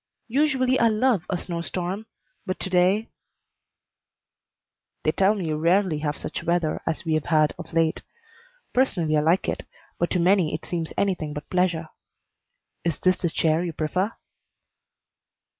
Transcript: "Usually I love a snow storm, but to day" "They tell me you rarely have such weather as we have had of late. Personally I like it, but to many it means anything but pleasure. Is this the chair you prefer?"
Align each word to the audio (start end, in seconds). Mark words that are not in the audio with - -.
"Usually 0.33 0.79
I 0.79 0.87
love 0.87 1.25
a 1.29 1.37
snow 1.37 1.61
storm, 1.61 2.07
but 2.43 2.59
to 2.61 2.71
day" 2.71 3.11
"They 5.03 5.11
tell 5.11 5.35
me 5.35 5.45
you 5.49 5.57
rarely 5.57 5.99
have 5.99 6.17
such 6.17 6.43
weather 6.43 6.81
as 6.87 7.05
we 7.05 7.13
have 7.13 7.25
had 7.25 7.53
of 7.59 7.71
late. 7.71 8.01
Personally 8.73 9.15
I 9.15 9.21
like 9.21 9.47
it, 9.47 9.67
but 9.99 10.09
to 10.09 10.19
many 10.19 10.55
it 10.55 10.71
means 10.73 10.91
anything 10.97 11.33
but 11.35 11.51
pleasure. 11.51 11.89
Is 12.83 12.97
this 12.97 13.17
the 13.19 13.29
chair 13.29 13.63
you 13.63 13.73
prefer?" 13.73 14.11